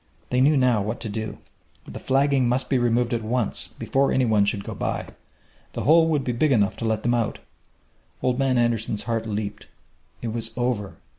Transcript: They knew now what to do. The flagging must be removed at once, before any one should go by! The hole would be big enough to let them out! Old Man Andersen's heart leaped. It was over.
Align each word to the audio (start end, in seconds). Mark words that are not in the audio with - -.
They 0.31 0.41
knew 0.41 0.57
now 0.57 0.81
what 0.81 0.99
to 1.01 1.09
do. 1.09 1.37
The 1.87 1.99
flagging 1.99 2.49
must 2.49 2.69
be 2.71 2.79
removed 2.79 3.13
at 3.13 3.21
once, 3.21 3.67
before 3.67 4.11
any 4.11 4.25
one 4.25 4.45
should 4.45 4.63
go 4.63 4.73
by! 4.73 5.09
The 5.73 5.83
hole 5.83 6.07
would 6.07 6.23
be 6.23 6.31
big 6.31 6.51
enough 6.51 6.75
to 6.77 6.85
let 6.85 7.03
them 7.03 7.13
out! 7.13 7.37
Old 8.23 8.39
Man 8.39 8.57
Andersen's 8.57 9.03
heart 9.03 9.27
leaped. 9.27 9.67
It 10.23 10.29
was 10.33 10.53
over. 10.57 10.95